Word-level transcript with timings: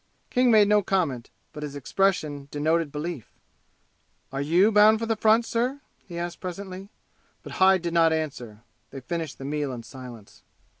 King 0.31 0.49
made 0.49 0.67
no 0.67 0.81
comment, 0.81 1.29
but 1.53 1.61
his 1.61 1.75
expression 1.75 2.47
denoted 2.49 2.91
belief. 2.91 3.29
"Are 4.31 4.41
you 4.41 4.71
bound 4.71 4.97
for 4.97 5.05
the 5.05 5.15
front, 5.15 5.45
sir?" 5.45 5.81
he 6.07 6.17
asked 6.17 6.39
presently. 6.39 6.89
But 7.43 7.51
Hyde 7.61 7.83
did 7.83 7.93
not 7.93 8.11
answer. 8.11 8.63
They 8.89 9.01
finished 9.01 9.37
the 9.37 9.45
meal 9.45 9.71
in 9.71 9.83
silence. 9.83 10.41